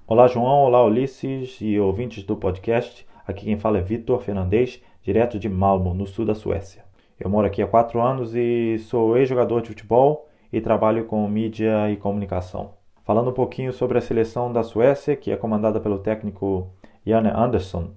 [0.06, 0.66] Olá, João.
[0.66, 3.06] Olá, Ulisses e ouvintes do podcast.
[3.26, 6.86] Aqui quem fala é Vitor Fernandes, direto de Malmo, no sul da Suécia.
[7.20, 11.92] Eu moro aqui há quatro anos e sou ex-jogador de futebol e trabalho com mídia
[11.92, 12.72] e comunicação.
[13.04, 16.70] Falando um pouquinho sobre a seleção da Suécia, que é comandada pelo técnico
[17.06, 17.92] Janne Andersson,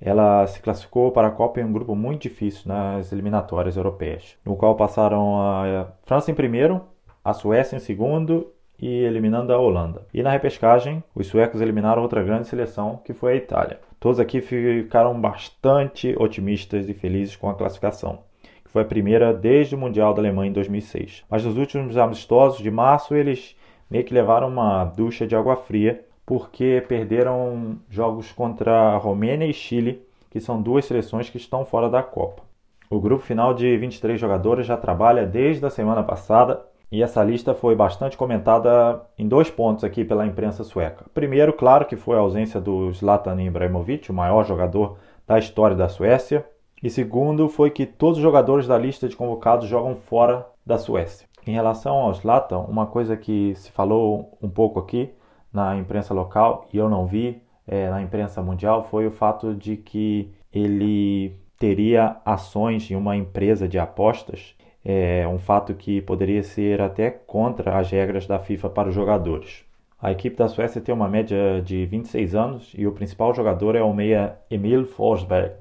[0.00, 4.56] ela se classificou para a Copa em um grupo muito difícil nas eliminatórias europeias, no
[4.56, 6.80] qual passaram a França em primeiro,
[7.24, 10.06] a Suécia em segundo e eliminando a Holanda.
[10.12, 13.78] E na repescagem, os suecos eliminaram outra grande seleção, que foi a Itália.
[13.98, 18.20] Todos aqui ficaram bastante otimistas e felizes com a classificação,
[18.64, 21.24] que foi a primeira desde o Mundial da Alemanha em 2006.
[21.28, 23.54] Mas nos últimos amistosos de março, eles
[23.90, 29.52] meio que levaram uma ducha de água fria, porque perderam jogos contra a Romênia e
[29.52, 32.44] Chile, que são duas seleções que estão fora da Copa.
[32.88, 37.52] O grupo final de 23 jogadores já trabalha desde a semana passada e essa lista
[37.52, 41.04] foi bastante comentada em dois pontos aqui pela imprensa sueca.
[41.12, 45.88] Primeiro, claro que foi a ausência do Zlatan Ibrahimovic, o maior jogador da história da
[45.88, 46.46] Suécia.
[46.80, 51.26] E segundo, foi que todos os jogadores da lista de convocados jogam fora da Suécia.
[51.44, 55.10] Em relação ao Zlatan, uma coisa que se falou um pouco aqui
[55.52, 59.76] na imprensa local e eu não vi é, na imprensa mundial foi o fato de
[59.76, 66.80] que ele teria ações em uma empresa de apostas é um fato que poderia ser
[66.80, 69.64] até contra as regras da FIFA para os jogadores.
[70.00, 73.82] A equipe da Suécia tem uma média de 26 anos e o principal jogador é
[73.82, 75.52] o meia Emil Forsberg,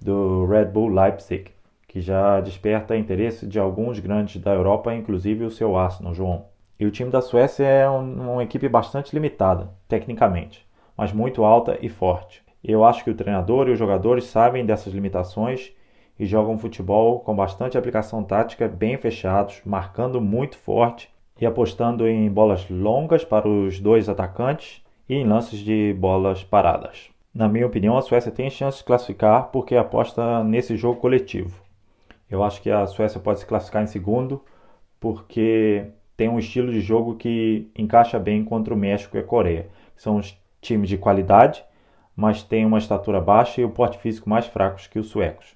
[0.00, 1.52] do Red Bull Leipzig,
[1.86, 6.46] que já desperta interesse de alguns grandes da Europa, inclusive o seu Arsenal, João.
[6.78, 11.78] E o time da Suécia é um, uma equipe bastante limitada, tecnicamente, mas muito alta
[11.80, 12.42] e forte.
[12.62, 15.72] Eu acho que o treinador e os jogadores sabem dessas limitações
[16.18, 21.08] e jogam futebol com bastante aplicação tática, bem fechados, marcando muito forte
[21.40, 27.10] e apostando em bolas longas para os dois atacantes e em lances de bolas paradas.
[27.32, 31.62] Na minha opinião, a Suécia tem chance de classificar porque aposta nesse jogo coletivo.
[32.30, 34.42] Eu acho que a Suécia pode se classificar em segundo
[34.98, 35.86] porque
[36.16, 39.68] tem um estilo de jogo que encaixa bem contra o México e a Coreia.
[39.96, 41.64] São os times de qualidade,
[42.16, 45.54] mas têm uma estatura baixa e o porte físico mais fracos que os suecos.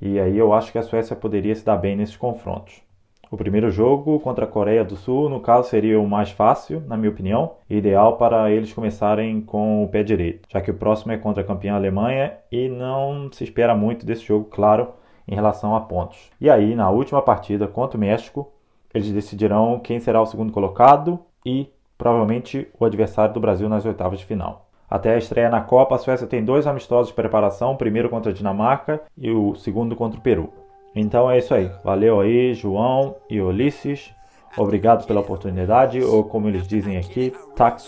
[0.00, 2.86] E aí eu acho que a Suécia poderia se dar bem nesses confrontos.
[3.28, 6.96] O primeiro jogo contra a Coreia do Sul, no caso, seria o mais fácil, na
[6.96, 11.18] minha opinião, ideal para eles começarem com o pé direito, já que o próximo é
[11.18, 14.90] contra a campeã Alemanha e não se espera muito desse jogo, claro,
[15.26, 16.30] em relação a pontos.
[16.40, 18.52] E aí, na última partida contra o México,
[18.94, 24.18] eles decidirão quem será o segundo colocado e provavelmente o adversário do Brasil nas oitavas
[24.18, 24.66] de final.
[24.88, 28.30] Até a estreia na Copa, a Suécia tem dois amistosos de preparação, o primeiro contra
[28.30, 30.52] a Dinamarca e o segundo contra o Peru.
[30.94, 31.70] Então é isso aí.
[31.84, 34.14] Valeu aí, João e Ulisses.
[34.56, 37.78] Obrigado pela oportunidade, ou como eles dizem aqui, tack.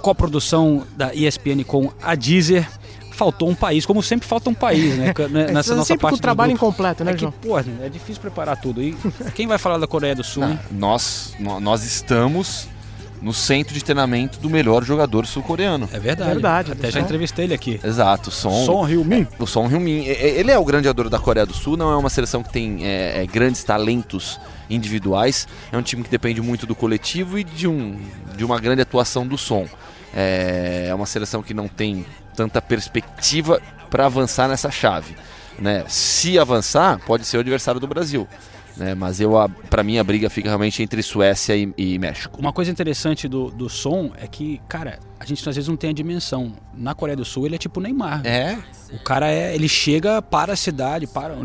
[0.00, 2.68] coprodução da ESPN com a Deezer
[3.14, 5.14] faltou um país, como sempre falta um país, né?
[5.24, 7.32] É, Nessa é, nossa sempre parte com o trabalho incompleto, né, é João?
[7.32, 8.82] Que, pô, é difícil preparar tudo.
[8.82, 8.96] E
[9.34, 10.42] quem vai falar da Coreia do Sul?
[10.42, 12.68] Não, nós, nós estamos
[13.24, 15.88] no centro de treinamento do melhor jogador sul-coreano.
[15.92, 16.30] É verdade.
[16.30, 17.80] verdade Até já entrevistei ele aqui.
[17.82, 18.66] Exato, Son.
[18.66, 19.22] Son Heung-min.
[19.22, 20.04] É, o Son Heung-min.
[20.04, 22.84] Ele é o grande jogador da Coreia do Sul, não é uma seleção que tem
[22.84, 25.48] é, é, grandes talentos individuais.
[25.72, 27.98] É um time que depende muito do coletivo e de, um,
[28.36, 29.66] de uma grande atuação do Son.
[30.14, 35.14] É, é uma seleção que não tem tanta perspectiva para avançar nessa chave.
[35.58, 35.84] Né?
[35.88, 38.26] Se avançar, pode ser o adversário do Brasil.
[38.76, 38.94] Né?
[38.94, 39.32] Mas eu,
[39.70, 42.40] para mim, a briga fica realmente entre Suécia e, e, México.
[42.40, 45.90] Uma coisa interessante do, do som é que, cara, a gente às vezes não tem
[45.90, 46.52] a dimensão.
[46.74, 48.26] Na Coreia do Sul ele é tipo Neymar.
[48.26, 48.58] É.
[48.92, 51.36] O cara é, ele chega para a cidade, para,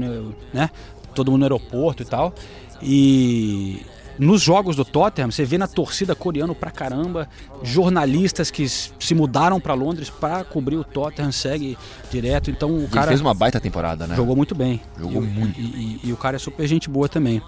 [0.54, 0.69] né?
[1.13, 2.34] Todo mundo no aeroporto e tal.
[2.82, 3.86] E
[4.19, 7.27] nos jogos do Tottenham, você vê na torcida coreano pra caramba,
[7.63, 11.77] jornalistas que se mudaram para Londres para cobrir o Tottenham, segue
[12.12, 12.51] direto.
[12.51, 13.08] Então o e cara.
[13.08, 14.15] fez uma baita temporada, né?
[14.15, 14.82] Jogou muito bem.
[14.99, 15.60] Jogou e, muito.
[15.60, 17.41] E, e, e, o cara é super gente boa também.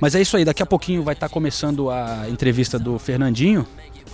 [0.00, 3.66] Mas é isso aí, daqui a pouquinho vai estar tá começando a entrevista do Fernandinho.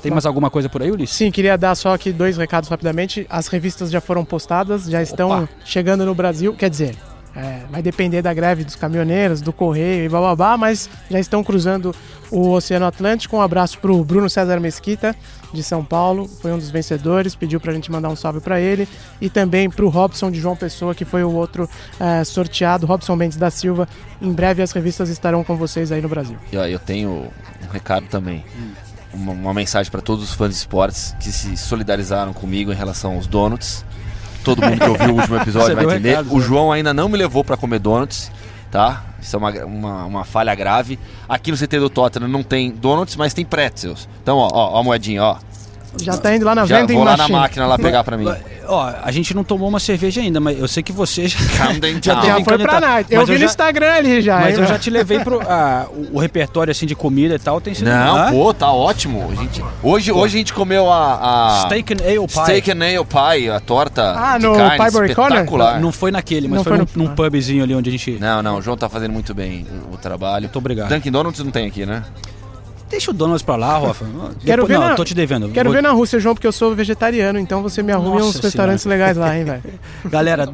[0.02, 1.16] Tem mais alguma coisa por aí, Ulisses?
[1.16, 3.26] Sim, queria dar só aqui dois recados rapidamente.
[3.28, 5.48] As revistas já foram postadas, já estão Opa.
[5.64, 6.54] chegando no Brasil.
[6.54, 6.96] Quer dizer,
[7.34, 11.94] é, vai depender da greve dos caminhoneiros, do correio e bababá, mas já estão cruzando
[12.30, 13.36] o Oceano Atlântico.
[13.36, 15.14] Um abraço pro Bruno César Mesquita,
[15.52, 18.88] de São Paulo, foi um dos vencedores, pediu pra gente mandar um salve para ele.
[19.20, 23.38] E também pro Robson de João Pessoa, que foi o outro é, sorteado, Robson Mendes
[23.38, 23.88] da Silva.
[24.20, 26.36] Em breve as revistas estarão com vocês aí no Brasil.
[26.52, 27.30] Eu tenho
[27.62, 28.44] um recado também.
[29.12, 33.14] Uma, uma mensagem para todos os fãs de esportes que se solidarizaram comigo em relação
[33.14, 33.84] aos donuts.
[34.44, 36.10] Todo mundo que ouviu o último episódio vai entender.
[36.10, 36.44] recado, o né?
[36.44, 38.30] João ainda não me levou para comer donuts,
[38.70, 39.04] tá?
[39.20, 40.98] Isso é uma, uma, uma falha grave.
[41.28, 44.08] Aqui no CT do Tottenham não tem donuts, mas tem pretzels.
[44.22, 45.36] Então, ó, ó, ó a moedinha, ó.
[46.00, 47.38] Já tá indo lá na Já venda vou lá na machine.
[47.38, 48.26] máquina lá pegar para mim.
[48.68, 51.98] Ó, a gente não tomou uma cerveja ainda, mas eu sei que você já, Camden
[52.02, 53.12] já foi pra night.
[53.12, 54.36] Eu Mas vi no já- Instagram ali já.
[54.40, 54.68] Mas hein, eu meu?
[54.68, 55.40] já te levei pro.
[55.48, 57.86] ah, o, o repertório assim de comida e tal tem sido.
[57.88, 58.30] Não, Hã?
[58.30, 59.28] pô, tá ótimo.
[59.30, 62.42] A gente, hoje, hoje a gente comeu a, a Steak and Ale Pie.
[62.42, 65.10] Steak and Ale Pie, a torta Ah, de no carne Corner?
[65.10, 65.80] espetacular.
[65.80, 68.12] Não foi naquele, mas Não foi, foi num, no- num pubzinho ali onde a gente.
[68.20, 70.42] Não, não, o João tá fazendo muito bem o, o trabalho.
[70.44, 70.88] Muito obrigado.
[70.90, 72.02] Dunkin' Donuts não tem aqui, né?
[72.88, 74.04] Deixa o Donuts pra lá, Rafa.
[74.04, 75.48] Quero Depois- ver não, na- tô te devendo.
[75.50, 78.38] Quero Vou- ver na Rússia, João, porque eu sou vegetariano, então você me arrume Nossa
[78.38, 79.62] uns restaurantes legais lá, hein, velho.
[80.06, 80.48] Galera,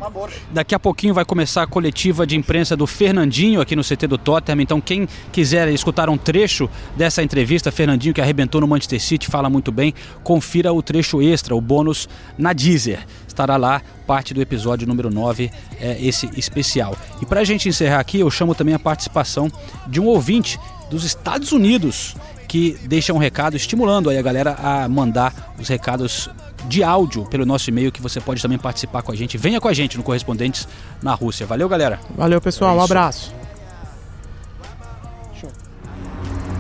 [0.51, 4.19] daqui a pouquinho vai começar a coletiva de imprensa do Fernandinho aqui no CT do
[4.19, 4.61] Tottenham.
[4.61, 9.49] Então, quem quiser escutar um trecho dessa entrevista, Fernandinho que arrebentou no Manchester City, fala
[9.49, 9.95] muito bem,
[10.25, 13.07] confira o trecho extra, o bônus na Deezer.
[13.29, 16.97] Estará lá parte do episódio número 9, é, esse especial.
[17.21, 19.51] E para a gente encerrar aqui, eu chamo também a participação
[19.89, 20.59] de um ouvinte
[20.95, 22.15] dos Estados Unidos
[22.49, 26.31] que deixa um recado estimulando aí a galera a mandar os recados
[26.69, 29.37] de áudio pelo nosso e-mail que você pode também participar com a gente.
[29.37, 30.67] Venha com a gente no Correspondentes
[31.03, 31.47] na Rússia.
[31.47, 31.99] Valeu, galera.
[32.17, 32.77] Valeu, pessoal.
[32.77, 33.35] É Um abraço.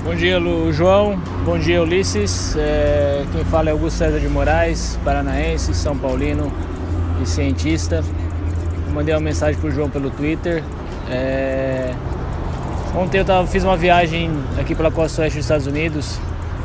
[0.04, 1.18] Bom dia, Lu João.
[1.46, 2.54] Bom dia, Ulisses.
[2.58, 6.52] É, quem fala é Augusto César de Moraes, paranaense, São Paulino
[7.22, 8.04] e cientista.
[8.92, 10.62] Mandei uma mensagem pro João pelo Twitter.
[11.10, 11.94] É,
[12.94, 16.18] ontem eu tava, fiz uma viagem aqui pela costa oeste dos Estados Unidos.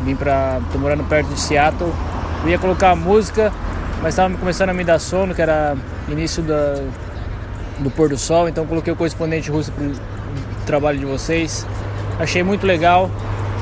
[0.03, 0.59] Vim pra.
[0.71, 1.91] tô morando perto de Seattle.
[2.43, 3.51] Eu ia colocar música,
[4.01, 5.75] mas estava começando a me dar sono, que era
[6.07, 6.81] início da,
[7.79, 9.91] do pôr do sol, então coloquei o correspondente russo pro
[10.65, 11.67] trabalho de vocês.
[12.17, 13.09] Achei muito legal,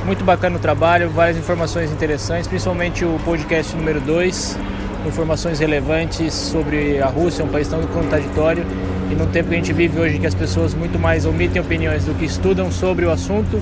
[0.05, 4.57] muito bacana o trabalho, várias informações interessantes, principalmente o podcast número 2,
[5.07, 8.63] informações relevantes sobre a Rússia, um país tão contraditório
[9.09, 12.05] e num tempo que a gente vive hoje que as pessoas muito mais omitem opiniões
[12.05, 13.61] do que estudam sobre o assunto.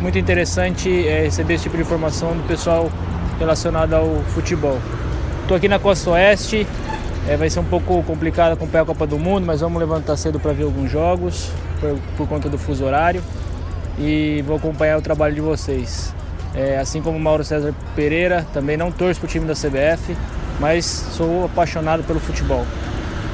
[0.00, 2.90] Muito interessante é, receber esse tipo de informação do pessoal
[3.38, 4.78] relacionado ao futebol.
[5.42, 6.66] Estou aqui na Costa Oeste,
[7.28, 10.40] é, vai ser um pouco complicado acompanhar a Copa do Mundo, mas vamos levantar cedo
[10.40, 11.50] para ver alguns jogos
[11.80, 13.22] por, por conta do fuso horário
[13.98, 16.14] e vou acompanhar o trabalho de vocês.
[16.54, 20.16] É, assim como Mauro César Pereira, também não torço para o time da CBF,
[20.58, 22.66] mas sou apaixonado pelo futebol.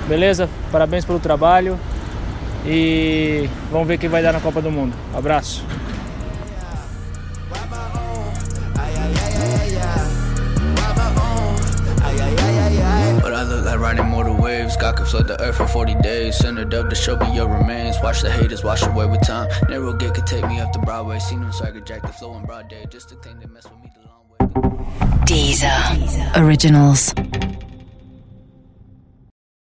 [0.09, 0.49] Beleza?
[0.70, 1.79] Parabéns pelo trabalho
[2.64, 4.94] e vamos ver o que vai dar na Copa do Mundo.
[5.14, 5.64] Abraço.
[13.22, 14.76] But I look like riding mortal waves.
[14.76, 16.37] God can flood the earth for 40 days.
[16.37, 17.96] Centered up to show me your remains.
[18.02, 19.48] Watch the haters wash away with time.
[19.68, 21.18] Narrow gate could take me up the Broadway.
[21.18, 22.87] Seen them swagger jack the flow in broad day.
[22.88, 24.46] Just the thing that mess with me the long way.
[25.26, 26.37] Deezer.
[26.37, 27.12] Originals.